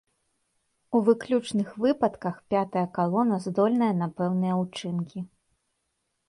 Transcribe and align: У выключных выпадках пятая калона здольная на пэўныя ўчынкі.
У 0.99 1.01
выключных 1.09 1.69
выпадках 1.83 2.39
пятая 2.53 2.83
калона 2.97 3.39
здольная 3.45 3.91
на 4.01 4.07
пэўныя 4.23 4.53
ўчынкі. 4.63 5.19